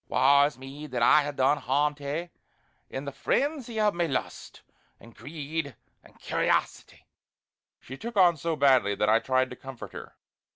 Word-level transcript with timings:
Wae 0.07 0.47
is 0.47 0.57
me! 0.57 0.87
that 0.87 1.03
I 1.03 1.21
ha' 1.31 1.35
done 1.35 1.59
harm 1.59 1.93
to 1.93 2.03
a' 2.07 2.31
in 2.89 3.05
the 3.05 3.11
frenzy 3.11 3.79
o' 3.79 3.91
my 3.91 4.07
lust, 4.07 4.63
and 4.99 5.15
greed, 5.15 5.75
and 6.03 6.17
curiosity!" 6.19 7.05
She 7.79 7.97
took 7.99 8.17
on 8.17 8.35
so 8.35 8.55
badly 8.55 8.95
that 8.95 9.09
I 9.09 9.19
tried 9.19 9.51
to 9.51 9.55
comfort 9.55 9.93
her. 9.93 10.15